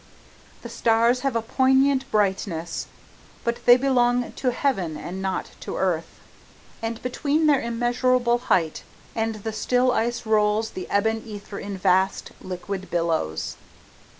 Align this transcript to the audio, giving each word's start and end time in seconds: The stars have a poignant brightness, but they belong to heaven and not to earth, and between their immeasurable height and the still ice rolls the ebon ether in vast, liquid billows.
The 0.63 0.69
stars 0.69 1.19
have 1.19 1.35
a 1.35 1.43
poignant 1.43 2.09
brightness, 2.09 2.87
but 3.43 3.63
they 3.67 3.77
belong 3.77 4.31
to 4.31 4.51
heaven 4.51 4.97
and 4.97 5.21
not 5.21 5.51
to 5.59 5.77
earth, 5.77 6.21
and 6.81 6.99
between 7.03 7.45
their 7.45 7.61
immeasurable 7.61 8.39
height 8.39 8.81
and 9.13 9.35
the 9.35 9.53
still 9.53 9.91
ice 9.91 10.25
rolls 10.25 10.71
the 10.71 10.87
ebon 10.91 11.21
ether 11.23 11.59
in 11.59 11.77
vast, 11.77 12.31
liquid 12.41 12.89
billows. 12.89 13.57